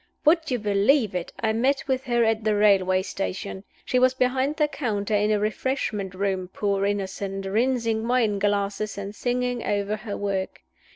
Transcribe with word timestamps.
Would 0.25 0.49
you 0.49 0.57
believe 0.57 1.13
it, 1.13 1.31
I 1.41 1.53
met 1.53 1.83
with 1.87 2.05
her 2.05 2.23
at 2.23 2.43
the 2.43 2.55
railway 2.55 3.03
station. 3.03 3.63
She 3.85 3.99
was 3.99 4.15
behind 4.15 4.55
the 4.55 4.67
counter 4.67 5.13
in 5.13 5.29
a 5.29 5.37
refreshment 5.39 6.15
room, 6.15 6.47
poor 6.47 6.87
innocent, 6.87 7.45
rinsing 7.45 8.07
wine 8.07 8.39
glasses, 8.39 8.97
and 8.97 9.13
singing 9.13 9.63
over 9.63 9.97
her 9.97 10.17
work. 10.17 10.63